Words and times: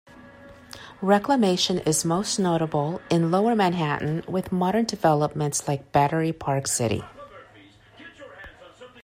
Reclamation 1.03 1.77
is 1.77 2.03
most 2.03 2.39
notable 2.39 3.01
in 3.11 3.29
Lower 3.29 3.55
Manhattan 3.55 4.23
with 4.27 4.51
modern 4.51 4.85
developments 4.85 5.67
like 5.67 5.91
Battery 5.91 6.33
Park 6.33 6.65
City. 6.65 7.03